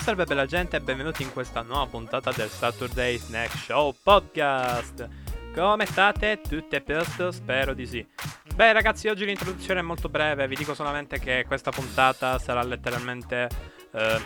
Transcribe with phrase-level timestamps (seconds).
[0.00, 5.06] Salve bella gente e benvenuti in questa nuova puntata del Saturday Snack Show Podcast.
[5.54, 6.40] Come state?
[6.40, 7.30] Tutte a posto?
[7.30, 8.04] Spero di sì.
[8.54, 13.48] Beh ragazzi, oggi l'introduzione è molto breve, vi dico solamente che questa puntata sarà letteralmente
[13.92, 14.20] eh,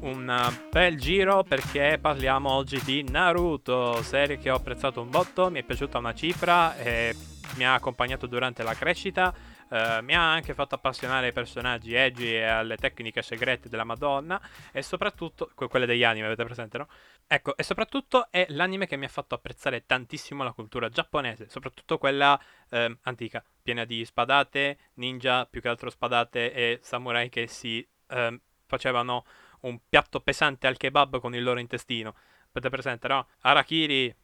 [0.00, 5.60] un bel giro perché parliamo oggi di Naruto, serie che ho apprezzato un botto, mi
[5.60, 7.16] è piaciuta una cifra e
[7.54, 9.34] mi ha accompagnato durante la crescita
[9.68, 14.40] Uh, mi ha anche fatto appassionare ai personaggi edgy e alle tecniche segrete della Madonna
[14.70, 16.88] e soprattutto que- quelle degli anime, avete presente, no?
[17.26, 21.98] Ecco, e soprattutto è l'anime che mi ha fatto apprezzare tantissimo la cultura giapponese, soprattutto
[21.98, 27.84] quella eh, antica, piena di spadate, ninja, più che altro spadate e samurai che si
[28.08, 29.24] eh, facevano
[29.62, 32.14] un piatto pesante al kebab con il loro intestino.
[32.50, 33.26] Avete presente, no?
[33.40, 34.14] Arakiri,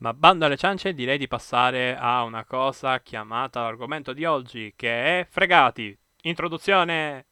[0.00, 5.20] ma bando alle ciance, direi di passare a una cosa chiamata l'argomento di oggi, che
[5.20, 5.96] è fregati.
[6.22, 7.26] Introduzione!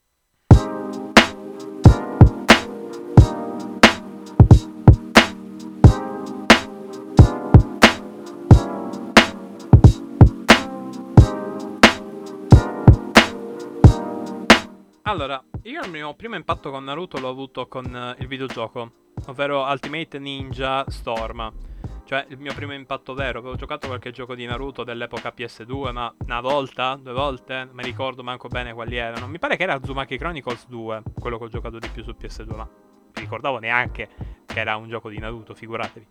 [15.02, 18.92] Allora, io il mio primo impatto con Naruto l'ho avuto con uh, il videogioco,
[19.26, 21.77] ovvero Ultimate Ninja Storm.
[22.08, 26.10] Cioè, il mio primo impatto vero, avevo giocato qualche gioco di Naruto dell'epoca PS2, ma
[26.20, 29.26] una volta, due volte, non mi ricordo manco bene quali erano.
[29.26, 32.56] Mi pare che era Zumaki Chronicles 2, quello che ho giocato di più su PS2,
[32.56, 34.08] ma non mi ricordavo neanche
[34.46, 36.06] che era un gioco di Naruto, figuratevi.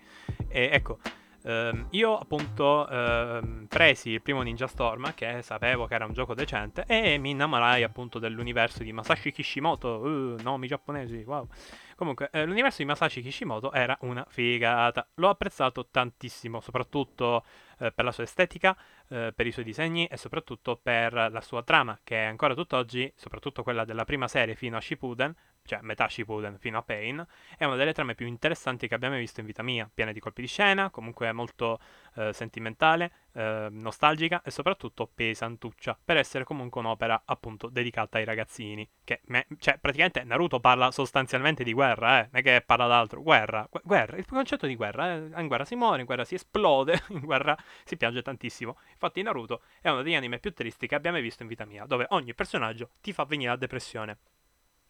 [0.50, 1.00] E ecco,
[1.48, 6.34] ehm, io appunto ehm, presi il primo Ninja Storm, che sapevo che era un gioco
[6.34, 11.48] decente, e mi innamorai appunto dell'universo di Masashi Kishimoto, uh, nomi giapponesi, wow.
[11.96, 15.08] Comunque, eh, l'universo di Masashi Kishimoto era una figata.
[15.16, 17.44] L'ho apprezzato tantissimo, soprattutto
[17.80, 18.78] eh, per la sua estetica,
[19.08, 23.64] eh, per i suoi disegni e soprattutto per la sua trama, che ancora tutt'oggi, soprattutto
[23.64, 25.34] quella della prima serie fino a Shippuden,
[25.68, 27.24] cioè metà Shippuden fino a Pain,
[27.58, 30.42] è una delle trame più interessanti che abbiamo visto in vita mia, piena di colpi
[30.42, 31.80] di scena, comunque molto
[32.16, 38.88] eh, sentimentale, eh, nostalgica e soprattutto pesantuccia, per essere comunque un'opera appunto dedicata ai ragazzini,
[39.04, 43.22] che me, cioè praticamente Naruto parla sostanzialmente di guerra, eh, non è che parla d'altro,
[43.22, 46.36] guerra, gu- guerra, il concetto di guerra, eh, in guerra si muore, in guerra si
[46.36, 50.96] esplode, in guerra si piange tantissimo, infatti Naruto è uno degli anime più tristi che
[50.96, 54.18] abbiamo visto in vita mia, dove ogni personaggio ti fa venire la depressione.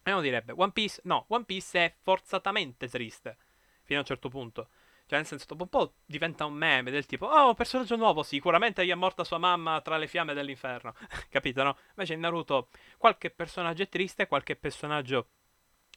[0.07, 3.35] E uno direbbe, One Piece, no, One Piece è forzatamente triste,
[3.83, 4.69] fino a un certo punto.
[5.05, 8.85] Cioè, nel senso, dopo un po' diventa un meme del tipo, oh, personaggio nuovo, sicuramente
[8.85, 10.93] gli è morta sua mamma tra le fiamme dell'inferno.
[11.27, 11.77] Capito, no?
[11.89, 15.27] Invece in Naruto qualche personaggio è triste, qualche personaggio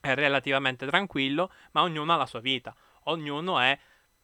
[0.00, 2.74] è relativamente tranquillo, ma ognuno ha la sua vita.
[3.04, 3.78] Ognuno è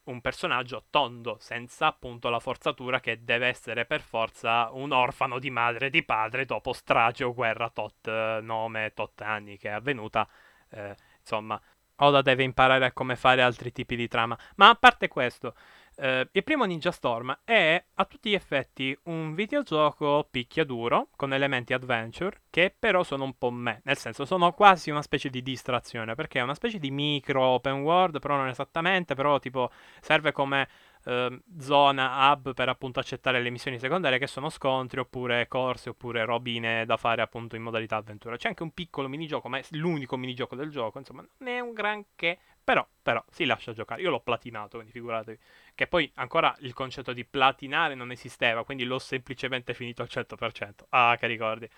[0.07, 5.51] un personaggio tondo, senza appunto la forzatura che deve essere per forza un orfano di
[5.51, 10.29] madre e di padre dopo strage o guerra tot nome, tot anni che è avvenuta.
[10.71, 11.61] Eh, insomma,
[11.97, 14.39] Oda deve imparare a come fare altri tipi di trama.
[14.57, 15.55] Ma a parte questo,
[15.99, 21.73] Uh, il primo Ninja Storm è a tutti gli effetti un videogioco picchiaduro con elementi
[21.73, 26.15] adventure che però sono un po' me, nel senso sono quasi una specie di distrazione
[26.15, 29.71] perché è una specie di micro open world, però non esattamente, però tipo
[30.01, 30.69] serve come
[31.05, 36.27] uh, zona hub per appunto accettare le missioni secondarie che sono scontri oppure corse oppure
[36.27, 38.37] robine da fare appunto in modalità avventura.
[38.37, 41.73] C'è anche un piccolo minigioco, ma è l'unico minigioco del gioco, insomma non è un
[41.73, 44.03] granché, però, però si lascia giocare.
[44.03, 45.39] Io l'ho platinato, quindi figuratevi.
[45.73, 50.87] Che poi ancora il concetto di platinare non esisteva, quindi l'ho semplicemente finito al 100%.
[50.91, 51.69] Ah, che ricordi.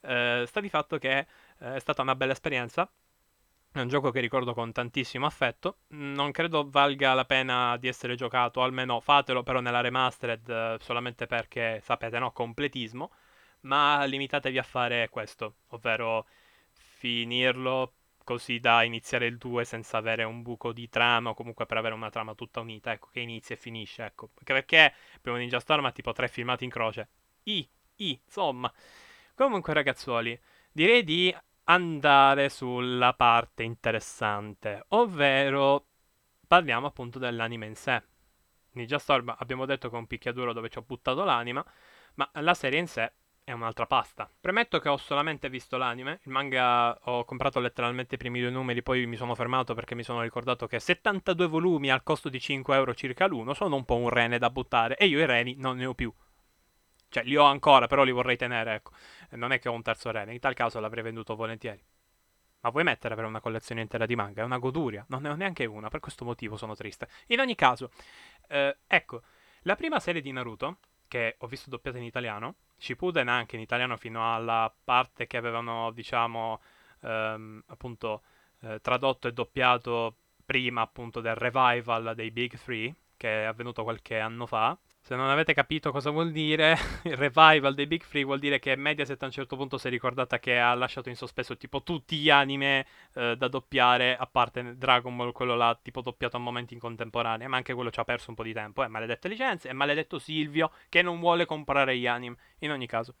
[0.00, 1.18] Eh, sta di fatto che
[1.58, 2.90] eh, è stata una bella esperienza.
[3.72, 5.80] È un gioco che ricordo con tantissimo affetto.
[5.88, 11.26] Non credo valga la pena di essere giocato, almeno fatelo però nella remastered eh, solamente
[11.26, 13.10] perché, sapete, no, completismo.
[13.62, 16.26] Ma limitatevi a fare questo, ovvero
[16.72, 17.92] finirlo
[18.30, 21.94] così da iniziare il 2 senza avere un buco di trama o comunque per avere
[21.94, 24.30] una trama tutta unita, ecco, che inizia e finisce, ecco.
[24.44, 27.08] Perché prima Ninja Storm ha tipo tre filmati in croce.
[27.42, 28.72] I, i, insomma.
[29.34, 30.38] Comunque ragazzuoli,
[30.70, 35.86] direi di andare sulla parte interessante, ovvero
[36.46, 38.00] parliamo appunto dell'anime in sé.
[38.74, 41.64] Ninja Storm abbiamo detto che è un picchiaduro dove ci ho buttato l'anima,
[42.14, 43.12] ma la serie in sé
[43.44, 44.30] è un'altra pasta.
[44.40, 48.82] Premetto che ho solamente visto l'anime, il manga ho comprato letteralmente i primi due numeri,
[48.82, 52.74] poi mi sono fermato perché mi sono ricordato che 72 volumi al costo di 5
[52.74, 55.76] euro circa l'uno sono un po' un rene da buttare e io i reni non
[55.76, 56.12] ne ho più.
[57.08, 58.92] Cioè, li ho ancora, però li vorrei tenere, ecco.
[59.30, 61.84] Non è che ho un terzo rene, in tal caso l'avrei venduto volentieri.
[62.60, 64.42] Ma vuoi mettere per una collezione intera di manga?
[64.42, 67.08] È una goduria, non ne ho neanche una, per questo motivo sono triste.
[67.28, 67.90] In ogni caso,
[68.48, 69.22] eh, ecco,
[69.62, 70.78] la prima serie di Naruto,
[71.08, 75.90] che ho visto doppiata in italiano, Shippuden anche in italiano fino alla parte che avevano,
[75.92, 76.60] diciamo,
[77.02, 78.22] ehm, appunto
[78.62, 84.18] eh, tradotto e doppiato prima appunto del revival dei Big Three, che è avvenuto qualche
[84.18, 84.76] anno fa.
[85.02, 88.76] Se non avete capito cosa vuol dire, il revival dei Big Three vuol dire che
[88.76, 92.16] Mediaset a un certo punto si è ricordata che ha lasciato in sospeso tipo tutti
[92.18, 96.74] gli anime eh, da doppiare, a parte Dragon Ball, quello là tipo doppiato a momenti
[96.74, 99.68] in contemporanea, ma anche quello ci ha perso un po' di tempo, eh, maledette licenze,
[99.68, 103.16] e maledetto Silvio che non vuole comprare gli anime, in ogni caso.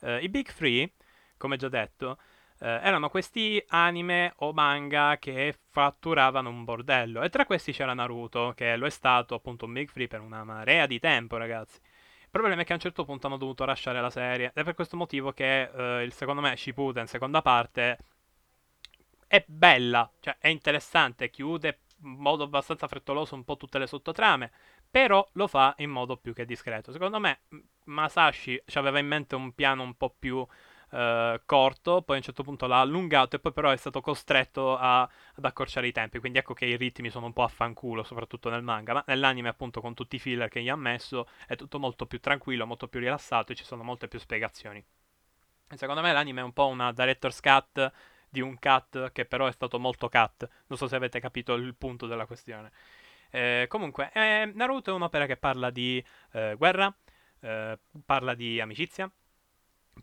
[0.00, 0.92] Eh, I Big Three,
[1.36, 2.18] come già detto,
[2.62, 7.22] eh, erano questi anime o manga che fatturavano un bordello.
[7.22, 10.44] E tra questi c'era Naruto, che lo è stato appunto un Big Free per una
[10.44, 11.78] marea di tempo, ragazzi.
[12.22, 14.46] Il problema è che a un certo punto hanno dovuto lasciare la serie.
[14.46, 17.98] Ed è per questo motivo che eh, il, secondo me Shippuden, seconda parte,
[19.26, 24.50] è bella, cioè è interessante, chiude in modo abbastanza frettoloso un po' tutte le sottotrame,
[24.90, 26.92] però lo fa in modo più che discreto.
[26.92, 27.40] Secondo me
[27.84, 30.46] Masashi aveva in mente un piano un po' più
[30.92, 34.76] eh, corto, poi a un certo punto l'ha allungato e poi però è stato costretto
[34.76, 36.18] a, ad accorciare i tempi.
[36.18, 39.48] Quindi ecco che i ritmi sono un po' a fanculo, soprattutto nel manga, ma nell'anime
[39.48, 42.88] appunto con tutti i filler che gli ha messo è tutto molto più tranquillo, molto
[42.88, 44.84] più rilassato e ci sono molte più spiegazioni.
[45.74, 47.90] Secondo me l'anime è un po' una director's cut
[48.28, 50.48] di un cut che però è stato molto cut.
[50.66, 52.70] Non so se avete capito il punto della questione.
[53.30, 56.94] Eh, comunque, eh, Naruto è un'opera che parla di eh, guerra,
[57.40, 59.10] eh, parla di amicizia,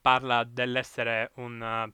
[0.02, 1.92] parla dell'essere un uh,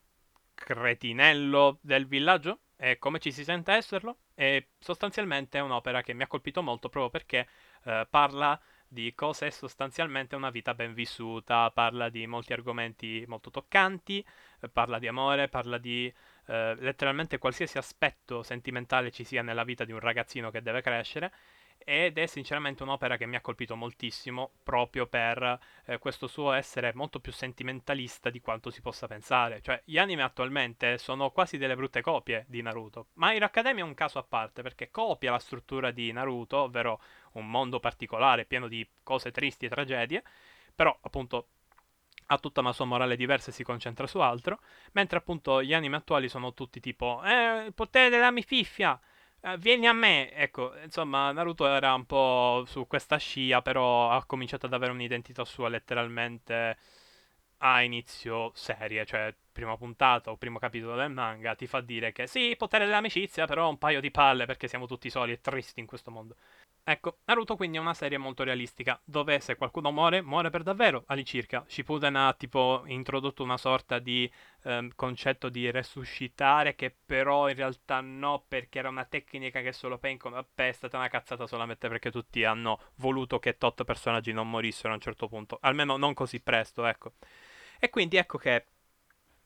[0.53, 6.23] cretinello del villaggio e come ci si sente esserlo e sostanzialmente è un'opera che mi
[6.23, 7.47] ha colpito molto proprio perché
[7.83, 13.49] uh, parla di cosa è sostanzialmente una vita ben vissuta, parla di molti argomenti molto
[13.49, 14.25] toccanti,
[14.61, 16.13] uh, parla di amore, parla di
[16.47, 21.33] letteralmente qualsiasi aspetto sentimentale ci sia nella vita di un ragazzino che deve crescere
[21.87, 26.91] ed è sinceramente un'opera che mi ha colpito moltissimo proprio per eh, questo suo essere
[26.95, 29.61] molto più sentimentalista di quanto si possa pensare.
[29.61, 33.87] Cioè, gli anime attualmente sono quasi delle brutte copie di Naruto, ma Hero Academia è
[33.87, 36.99] un caso a parte perché copia la struttura di Naruto, ovvero
[37.33, 40.23] un mondo particolare pieno di cose tristi e tragedie,
[40.73, 41.49] però appunto
[42.27, 44.59] ha tutta una sua morale diversa e si concentra su altro,
[44.93, 48.99] mentre appunto gli anime attuali sono tutti tipo eh, il potere della mififfia,
[49.45, 54.25] Uh, vieni a me, ecco, insomma, Naruto era un po' su questa scia, però ha
[54.25, 56.77] cominciato ad avere un'identità sua letteralmente
[57.57, 62.27] a inizio serie, cioè prima puntata o primo capitolo del manga, ti fa dire che
[62.27, 65.85] sì, potere dell'amicizia, però un paio di palle perché siamo tutti soli e tristi in
[65.85, 66.35] questo mondo.
[66.87, 71.03] Ecco, Naruto quindi è una serie molto realistica, dove se qualcuno muore, muore per davvero,
[71.07, 71.63] all'incirca.
[71.67, 74.31] Shippuden ha tipo introdotto una sorta di
[74.63, 79.97] ehm, concetto di resuscitare, che però in realtà no, perché era una tecnica che solo
[79.97, 84.49] Pain Vabbè, è stata una cazzata solamente perché tutti hanno voluto che tot personaggi non
[84.49, 87.13] morissero a un certo punto, almeno non così presto, ecco.
[87.79, 88.65] E quindi ecco che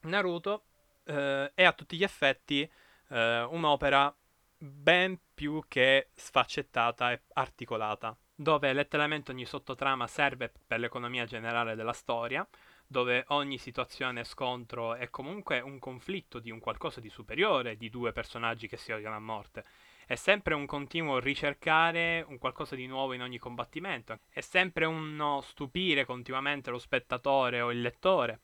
[0.02, 0.64] Naruto
[1.06, 2.70] eh, è a tutti gli effetti
[3.10, 4.14] eh, un'opera
[4.58, 11.94] ben più che sfaccettata e articolata, dove letteralmente ogni sottotrama serve per l'economia generale della
[11.94, 12.48] storia,
[12.86, 18.12] dove ogni situazione scontro è comunque un conflitto di un qualcosa di superiore, di due
[18.12, 19.64] personaggi che si odiano a morte.
[20.06, 25.40] È sempre un continuo ricercare un qualcosa di nuovo in ogni combattimento, è sempre uno
[25.42, 28.40] stupire continuamente lo spettatore o il lettore.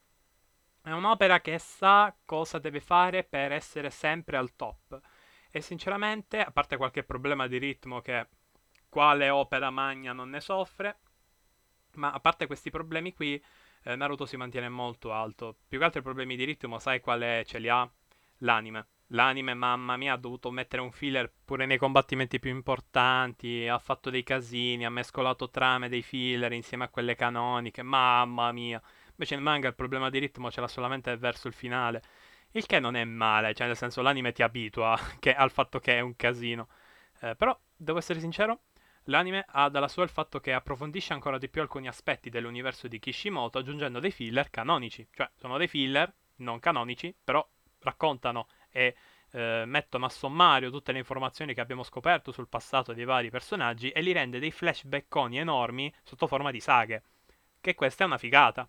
[0.86, 5.02] È un'opera che sa cosa deve fare per essere sempre al top
[5.50, 8.28] e sinceramente, a parte qualche problema di ritmo che
[8.88, 11.00] quale opera magna non ne soffre,
[11.94, 13.44] ma a parte questi problemi qui,
[13.82, 15.58] eh, Naruto si mantiene molto alto.
[15.68, 17.92] Più che altro i problemi di ritmo, sai quale ce li ha?
[18.40, 18.86] L'anime.
[19.08, 24.12] L'anime, mamma mia, ha dovuto mettere un filler pure nei combattimenti più importanti, ha fatto
[24.12, 28.80] dei casini, ha mescolato trame dei filler insieme a quelle canoniche, mamma mia.
[29.18, 32.02] Invece nel manga il problema di ritmo ce l'ha solamente verso il finale.
[32.52, 35.98] Il che non è male, cioè nel senso l'anime ti abitua che, al fatto che
[35.98, 36.68] è un casino.
[37.22, 38.62] Eh, però, devo essere sincero,
[39.06, 43.00] l'anime ha dalla sua il fatto che approfondisce ancora di più alcuni aspetti dell'universo di
[43.00, 45.08] Kishimoto aggiungendo dei filler canonici.
[45.12, 47.46] Cioè, sono dei filler non canonici, però
[47.80, 48.96] raccontano e
[49.32, 53.90] eh, mettono a sommario tutte le informazioni che abbiamo scoperto sul passato dei vari personaggi
[53.90, 57.04] e li rende dei flashbackoni enormi sotto forma di saghe.
[57.60, 58.68] Che questa è una figata.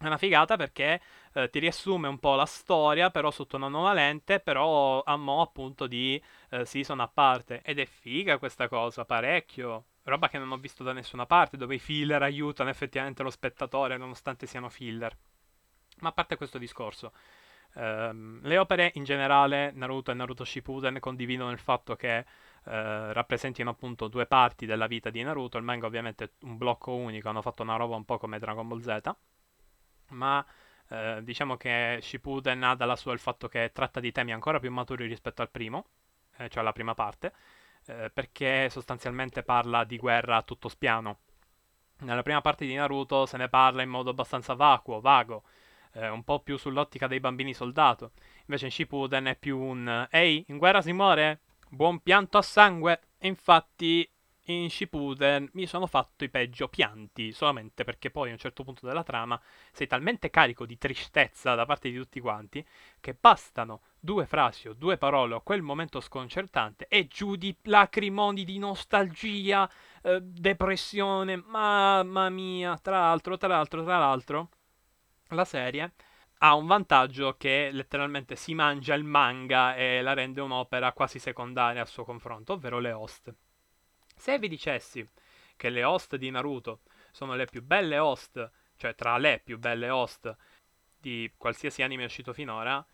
[0.00, 1.00] È una figata perché
[1.32, 5.40] eh, ti riassume un po' la storia, però sotto una nuova lente, però a mo'
[5.40, 7.62] appunto di eh, season a parte.
[7.62, 9.86] Ed è figa questa cosa, parecchio.
[10.04, 13.96] Roba che non ho visto da nessuna parte, dove i filler aiutano effettivamente lo spettatore,
[13.96, 15.16] nonostante siano filler.
[15.98, 17.12] Ma a parte questo discorso,
[17.74, 22.24] ehm, le opere in generale, Naruto e Naruto Shippuden, condividono il fatto che eh,
[23.12, 25.58] rappresentino appunto due parti della vita di Naruto.
[25.58, 28.68] Il manga ovviamente è un blocco unico, hanno fatto una roba un po' come Dragon
[28.68, 29.16] Ball Z
[30.10, 30.44] ma
[30.90, 34.70] Eh, diciamo che Shippuden ha dalla sua il fatto che tratta di temi ancora più
[34.72, 35.84] maturi rispetto al primo,
[36.38, 37.34] eh, cioè la prima parte,
[37.88, 41.18] eh, perché sostanzialmente parla di guerra a tutto spiano.
[42.04, 45.42] Nella prima parte di Naruto se ne parla in modo abbastanza vacuo, vago,
[45.92, 48.12] eh, un po' più sull'ottica dei bambini soldato.
[48.46, 51.40] Invece in Shippuden è più un Ehi, in guerra si muore?
[51.68, 53.00] Buon pianto a sangue!
[53.18, 54.10] E infatti
[54.52, 58.86] in Shippuden mi sono fatto i peggio pianti, solamente perché poi a un certo punto
[58.86, 59.40] della trama
[59.72, 62.66] sei talmente carico di tristezza da parte di tutti quanti
[63.00, 68.44] che bastano due frasi o due parole o quel momento sconcertante e giù di lacrimoni
[68.44, 69.68] di nostalgia,
[70.02, 74.48] eh, depressione, mamma mia, tra l'altro, tra l'altro, tra l'altro,
[75.28, 75.92] la serie
[76.38, 81.80] ha un vantaggio che letteralmente si mangia il manga e la rende un'opera quasi secondaria
[81.80, 83.34] al suo confronto, ovvero le host.
[84.18, 85.08] Se vi dicessi
[85.56, 86.80] che le host di Naruto
[87.12, 90.36] sono le più belle host, cioè tra le più belle host
[91.00, 92.84] di qualsiasi anime uscito finora,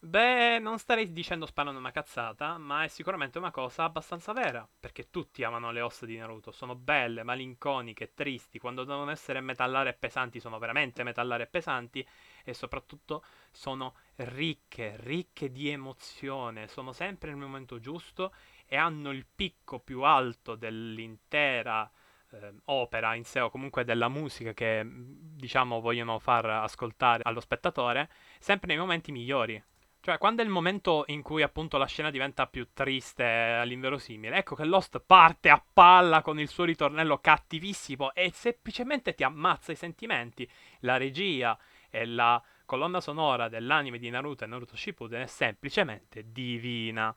[0.00, 5.08] beh, non starei dicendo sparando una cazzata, ma è sicuramente una cosa abbastanza vera, perché
[5.08, 9.94] tutti amano le host di Naruto, sono belle, malinconiche, tristi, quando devono essere metallare e
[9.94, 12.04] pesanti sono veramente metallare e pesanti
[12.44, 18.34] e soprattutto sono ricche, ricche di emozione, sono sempre nel momento giusto
[18.72, 21.90] e hanno il picco più alto dell'intera
[22.30, 28.08] eh, opera in sé o comunque della musica che diciamo vogliono far ascoltare allo spettatore
[28.38, 29.62] sempre nei momenti migliori.
[30.00, 34.54] Cioè, quando è il momento in cui appunto la scena diventa più triste all'inverosimile, ecco
[34.54, 39.76] che Lost parte a palla con il suo ritornello cattivissimo e semplicemente ti ammazza i
[39.76, 40.50] sentimenti.
[40.80, 41.58] La regia
[41.90, 47.14] e la colonna sonora dell'anime di Naruto e Naruto Shippuden è semplicemente divina.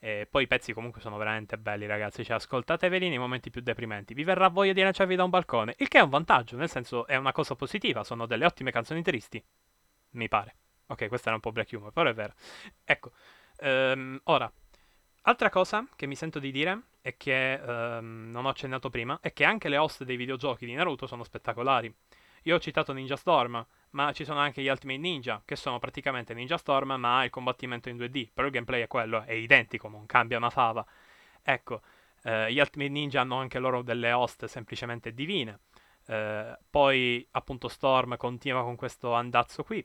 [0.00, 2.24] E poi i pezzi comunque sono veramente belli, ragazzi.
[2.24, 4.14] Cioè, ascoltateveli nei momenti più deprimenti.
[4.14, 5.74] Vi verrà voglia di lanciarvi da un balcone.
[5.78, 8.04] Il che è un vantaggio, nel senso è una cosa positiva.
[8.04, 9.42] Sono delle ottime canzoni tristi.
[10.10, 10.54] Mi pare.
[10.86, 12.34] Ok, questa era un po' black humor, però è vero.
[12.84, 13.12] Ecco.
[13.60, 14.50] Um, ora,
[15.22, 19.32] altra cosa che mi sento di dire e che um, non ho accennato prima è
[19.32, 21.92] che anche le host dei videogiochi di Naruto sono spettacolari.
[22.44, 23.66] Io ho citato Ninja Storm,
[23.98, 27.88] ma ci sono anche gli Ultimate Ninja, che sono praticamente Ninja Storm, ma il combattimento
[27.88, 28.28] in 2D.
[28.32, 30.86] Però il gameplay è quello, è identico, non cambia una fava.
[31.42, 31.80] Ecco,
[32.22, 35.58] eh, gli Ultimate Ninja hanno anche loro delle host semplicemente divine.
[36.06, 39.84] Eh, poi, appunto, Storm continua con questo andazzo qui.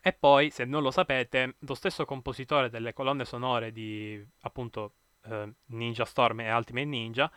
[0.00, 4.94] E poi, se non lo sapete, lo stesso compositore delle colonne sonore di, appunto,
[5.26, 7.30] eh, Ninja Storm e Ultimate Ninja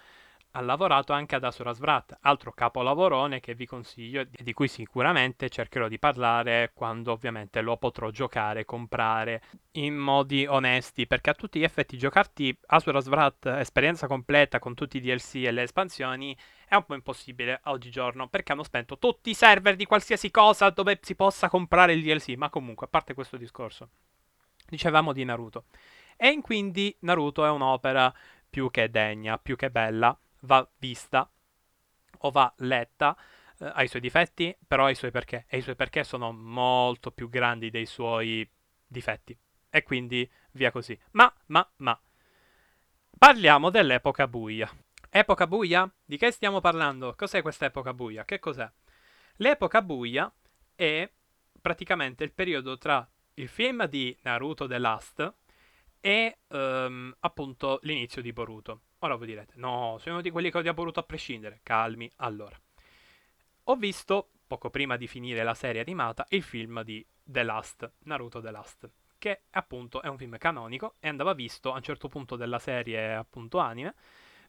[0.52, 5.50] ha lavorato anche ad Asura Svrat, altro capolavorone che vi consiglio e di cui sicuramente
[5.50, 9.42] cercherò di parlare quando ovviamente lo potrò giocare, comprare
[9.72, 14.98] in modi onesti, perché a tutti gli effetti giocarti Asura Svrat esperienza completa con tutti
[14.98, 19.34] i DLC e le espansioni è un po' impossibile oggigiorno perché hanno spento tutti i
[19.34, 23.38] server di qualsiasi cosa dove si possa comprare il DLC, ma comunque a parte questo
[23.38, 23.90] discorso.
[24.68, 25.66] Dicevamo di Naruto.
[26.18, 28.14] E quindi Naruto è un'opera
[28.50, 31.30] più che degna, più che bella, va vista
[32.20, 33.18] o va letta,
[33.60, 36.32] eh, ha i suoi difetti, però ha i suoi perché, e i suoi perché sono
[36.32, 38.48] molto più grandi dei suoi
[38.86, 39.38] difetti.
[39.70, 40.98] E quindi via così.
[41.12, 42.00] Ma, ma, ma.
[43.18, 44.70] Parliamo dell'epoca buia.
[45.10, 45.92] Epoca buia?
[46.04, 47.14] Di che stiamo parlando?
[47.16, 48.26] Cos'è questa epoca buia?
[48.26, 48.70] Che cos'è?
[49.38, 50.32] L'epoca buia
[50.76, 51.10] è
[51.62, 55.34] praticamente il periodo tra il film di Naruto The Last
[56.00, 58.82] e um, appunto l'inizio di Boruto.
[59.04, 61.62] Ora voi direte, no, sono uno di quelli che odia Boruto a prescindere.
[61.64, 62.60] Calmi, allora.
[63.66, 68.42] Ho visto, poco prima di finire la serie animata, il film di The Last, Naruto
[68.42, 72.36] The Last, che appunto è un film canonico e andava visto a un certo punto
[72.36, 73.96] della serie appunto anime,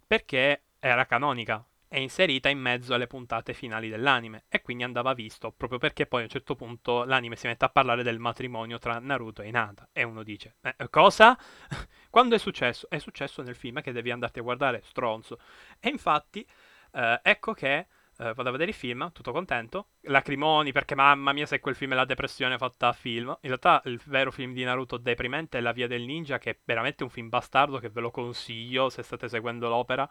[0.06, 5.52] perché era canonica, è inserita in mezzo alle puntate finali dell'anime e quindi andava visto
[5.52, 8.99] proprio perché poi a un certo punto l'anime si mette a parlare del matrimonio tra
[8.99, 11.38] Naruto e Hinata e uno dice eh, cosa?
[12.08, 12.88] Quando è successo?
[12.88, 15.38] È successo nel film che devi andarti a guardare, stronzo.
[15.78, 16.49] E infatti
[16.92, 21.44] eh, ecco che eh, vado a vedere il film, tutto contento, lacrimoni perché mamma mia
[21.44, 23.28] se quel film è la depressione fatta a film.
[23.42, 26.58] In realtà il vero film di Naruto deprimente è La Via del Ninja che è
[26.64, 30.08] veramente un film bastardo che ve lo consiglio se state seguendo l'opera.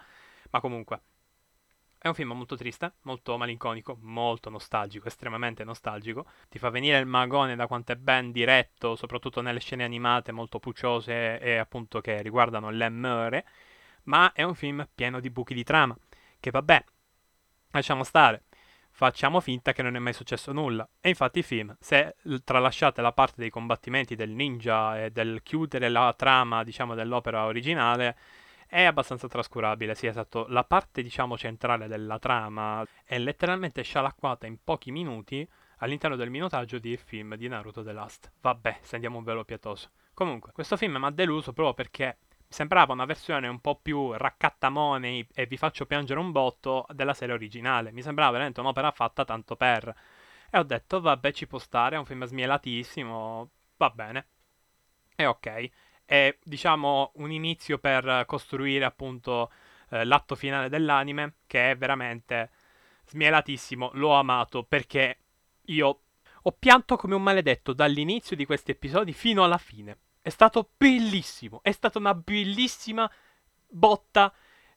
[0.52, 1.02] Ma comunque,
[2.04, 6.26] è un film molto triste, molto malinconico, molto nostalgico, estremamente nostalgico.
[6.50, 10.58] Ti fa venire il magone da quanto è ben diretto, soprattutto nelle scene animate molto
[10.58, 13.44] pucciose e appunto che riguardano l'MR.
[14.06, 15.96] Ma è un film pieno di buchi di trama.
[16.40, 16.84] Che vabbè,
[17.70, 18.46] lasciamo stare.
[18.90, 20.90] Facciamo finta che non è mai successo nulla.
[21.00, 25.88] E infatti il film, se tralasciate la parte dei combattimenti del ninja e del chiudere
[25.88, 28.18] la trama, diciamo, dell'opera originale,
[28.72, 30.46] è abbastanza trascurabile, sì, esatto.
[30.48, 35.46] La parte, diciamo, centrale della trama è letteralmente scialacquata in pochi minuti
[35.80, 38.32] all'interno del minutaggio di film di Naruto The Last.
[38.40, 39.90] Vabbè, stendiamo un velo pietoso.
[40.14, 45.28] Comunque, questo film mi ha deluso proprio perché sembrava una versione un po' più raccattamone
[45.34, 47.92] e vi faccio piangere un botto della serie originale.
[47.92, 49.94] Mi sembrava veramente un'opera fatta tanto per.
[50.50, 54.28] E ho detto, vabbè, ci può stare, è un film smielatissimo, va bene.
[55.18, 55.70] E ok.
[56.12, 59.50] È, diciamo, un inizio per costruire appunto
[59.92, 62.50] eh, l'atto finale dell'anime, che è veramente
[63.06, 63.92] smielatissimo.
[63.94, 65.20] L'ho amato perché
[65.68, 66.02] io
[66.42, 70.00] ho pianto come un maledetto dall'inizio di questi episodi fino alla fine.
[70.22, 73.10] È stato bellissimo, è stata una bellissima
[73.70, 74.34] botta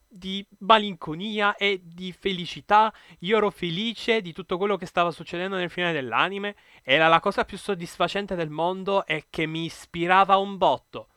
[0.07, 2.93] di malinconia e di felicità.
[3.19, 6.55] Io ero felice di tutto quello che stava succedendo nel finale dell'anime.
[6.81, 11.09] Era la cosa più soddisfacente del mondo e che mi ispirava un botto.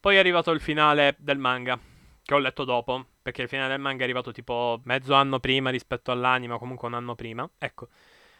[0.00, 1.78] Poi è arrivato il finale del manga,
[2.22, 5.68] che ho letto dopo, perché il finale del manga è arrivato tipo mezzo anno prima
[5.68, 7.46] rispetto all'anime, o comunque un anno prima.
[7.58, 7.88] Ecco.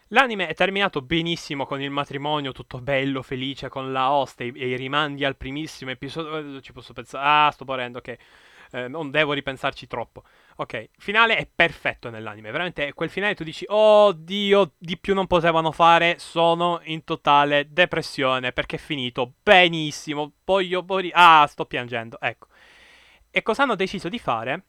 [0.08, 4.74] L'anime è terminato benissimo con il matrimonio, tutto bello, felice, con la host e, i
[4.74, 6.62] rimandi al primissimo episodio.
[6.62, 7.26] Ci posso pensare.
[7.26, 8.16] Ah, sto morendo, ok.
[8.72, 10.22] Eh, non devo ripensarci troppo.
[10.56, 12.50] Ok, finale è perfetto nell'anime.
[12.50, 16.18] Veramente quel finale tu dici, oh Dio, di più non potevano fare.
[16.18, 20.32] Sono in totale depressione perché è finito benissimo.
[20.44, 21.14] Voglio morire.
[21.16, 22.20] Ah, sto piangendo.
[22.20, 22.48] Ecco.
[23.30, 24.64] E cosa hanno deciso di fare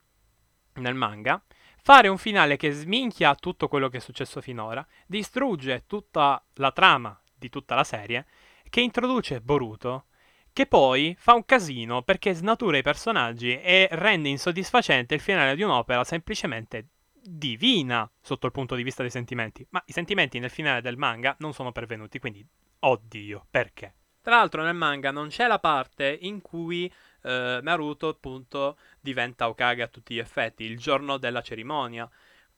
[0.75, 1.41] nel manga?
[1.83, 7.19] fare un finale che sminchia tutto quello che è successo finora, distrugge tutta la trama
[7.33, 8.25] di tutta la serie,
[8.69, 10.05] che introduce Boruto,
[10.53, 15.63] che poi fa un casino perché snatura i personaggi e rende insoddisfacente il finale di
[15.63, 16.87] un'opera semplicemente
[17.23, 19.65] divina sotto il punto di vista dei sentimenti.
[19.69, 22.45] Ma i sentimenti nel finale del manga non sono pervenuti, quindi
[22.79, 23.95] oddio, perché?
[24.21, 26.91] Tra l'altro nel manga non c'è la parte in cui
[27.23, 32.09] eh, Naruto appunto diventa Okage a tutti gli effetti, il giorno della cerimonia.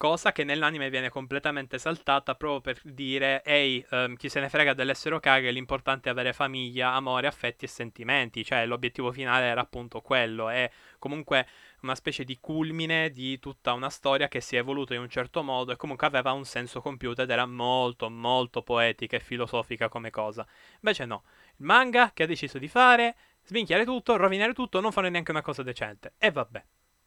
[0.04, 4.74] Cosa che nell'anime viene completamente saltata proprio per dire, ehi, um, chi se ne frega
[4.74, 8.44] dell'essere Okage, l'importante è avere famiglia, amore, affetti e sentimenti.
[8.44, 10.50] Cioè, l'obiettivo finale era appunto quello.
[10.50, 11.48] È comunque
[11.84, 15.42] una specie di culmine di tutta una storia che si è evoluta in un certo
[15.42, 20.10] modo e comunque aveva un senso compiuto ed era molto, molto poetica e filosofica come
[20.10, 20.46] cosa.
[20.82, 21.24] Invece no,
[21.60, 25.42] il manga che ha deciso di fare sminchiare tutto, rovinare tutto, non fare neanche una
[25.42, 26.16] cosa decente.
[26.18, 26.62] E vabbè.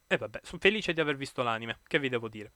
[0.09, 2.53] E vabbè, sono felice di aver visto l'anime, che vi devo dire.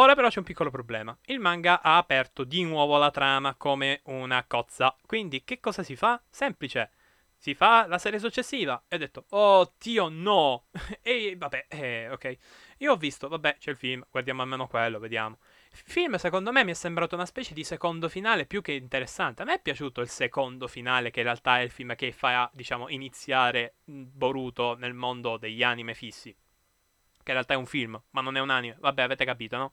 [0.00, 1.14] Ora però c'è un piccolo problema.
[1.26, 4.96] Il manga ha aperto di nuovo la trama come una cozza.
[5.04, 6.18] Quindi che cosa si fa?
[6.30, 6.90] Semplice.
[7.36, 8.82] Si fa la serie successiva.
[8.88, 10.68] E ho detto, oh Dio no.
[11.02, 12.36] e vabbè, eh, ok.
[12.78, 15.36] Io ho visto, vabbè, c'è il film, guardiamo almeno quello, vediamo
[15.72, 19.42] film secondo me mi è sembrato una specie di secondo finale più che interessante.
[19.42, 22.50] A me è piaciuto il secondo finale, che in realtà è il film che fa,
[22.52, 26.32] diciamo, iniziare Boruto nel mondo degli anime fissi.
[26.32, 28.76] Che in realtà è un film, ma non è un anime.
[28.80, 29.72] Vabbè, avete capito, no?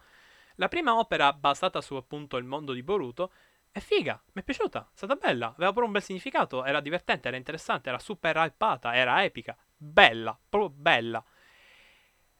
[0.60, 3.32] La prima opera basata su appunto il mondo di Boruto
[3.72, 7.28] è figa, mi è piaciuta, è stata bella, aveva pure un bel significato, era divertente,
[7.28, 11.24] era interessante, era super hypata, era epica, bella, proprio bella.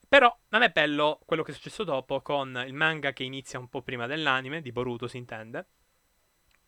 [0.08, 3.68] Però non è bello quello che è successo dopo con il manga che inizia un
[3.68, 5.68] po' prima dell'anime, di Boruto si intende.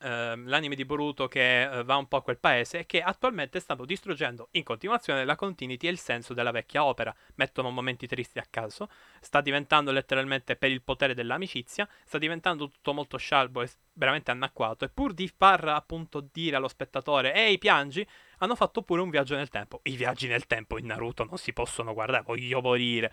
[0.02, 3.60] Uh, l'anime di Boruto che uh, va un po' a quel paese e che attualmente
[3.60, 7.14] stanno distruggendo in continuazione la continuity e il senso della vecchia opera.
[7.34, 8.88] Mettono momenti tristi a caso,
[9.20, 14.86] sta diventando letteralmente per il potere dell'amicizia, sta diventando tutto molto scialbo e veramente anacquato.
[14.86, 18.06] E pur di far appunto dire allo spettatore ehi piangi,
[18.38, 19.80] hanno fatto pure un viaggio nel tempo.
[19.82, 23.12] I viaggi nel tempo in Naruto non si possono guardare, voglio morire.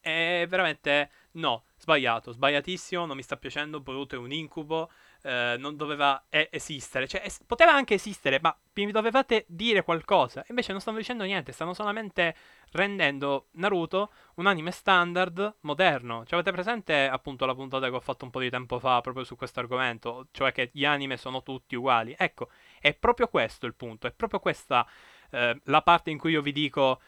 [0.00, 4.90] È veramente no, sbagliato, sbagliatissimo, non mi sta piacendo, Boruto è un incubo,
[5.24, 10.44] eh, non doveva eh, esistere, cioè es- poteva anche esistere, ma mi dovevate dire qualcosa,
[10.48, 12.36] invece non stanno dicendo niente, stanno solamente
[12.72, 16.24] rendendo Naruto un anime standard moderno.
[16.24, 19.24] Cioè avete presente appunto la puntata che ho fatto un po' di tempo fa proprio
[19.24, 22.14] su questo argomento, cioè che gli anime sono tutti uguali?
[22.18, 22.48] Ecco,
[22.80, 24.86] è proprio questo il punto, è proprio questa
[25.30, 27.00] eh, la parte in cui io vi dico...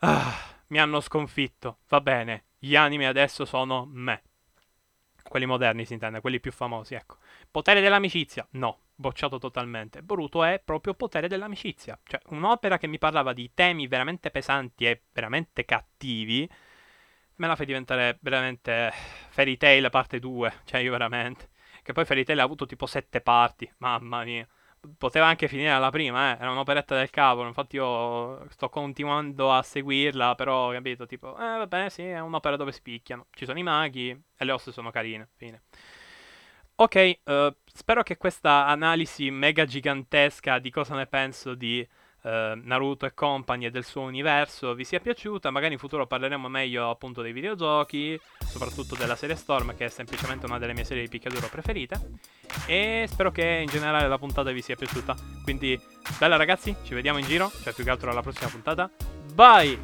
[0.00, 0.34] Ah,
[0.68, 1.78] mi hanno sconfitto.
[1.88, 4.22] Va bene, gli anime adesso sono me.
[5.28, 7.16] Quelli moderni si intende, quelli più famosi, ecco.
[7.50, 8.46] Potere dell'amicizia?
[8.52, 10.02] No, bocciato totalmente.
[10.02, 11.98] Boruto è proprio potere dell'amicizia.
[12.04, 16.48] Cioè, un'opera che mi parlava di temi veramente pesanti e veramente cattivi,
[17.36, 18.92] me la fai diventare veramente
[19.30, 20.52] Fairy Tail parte 2.
[20.64, 21.50] Cioè, io veramente.
[21.82, 23.70] Che poi Fairy Tail ha avuto tipo sette parti.
[23.78, 24.46] Mamma mia
[24.96, 26.40] poteva anche finire alla prima, eh.
[26.40, 27.48] Era un'operetta del cavolo.
[27.48, 30.34] Infatti, io sto continuando a seguirla.
[30.34, 31.06] Però, capito?
[31.06, 33.26] Tipo, eh, vabbè, sì, è un'opera dove spicchiano.
[33.30, 35.28] Ci sono i maghi e le ossa sono carine.
[35.36, 35.62] Fine.
[36.78, 41.86] Ok, uh, spero che questa analisi mega gigantesca di cosa ne penso di
[42.26, 45.50] eh, Naruto e compagni e del suo universo vi sia piaciuta.
[45.50, 50.46] Magari in futuro parleremo meglio appunto dei videogiochi, soprattutto della serie Storm, che è semplicemente
[50.46, 52.00] una delle mie serie di picchiaduro preferite.
[52.66, 55.14] E spero che in generale la puntata vi sia piaciuta.
[55.44, 55.80] Quindi,
[56.18, 58.90] bella ragazzi, ci vediamo in giro, cioè più che altro alla prossima puntata.
[59.32, 59.78] Bye!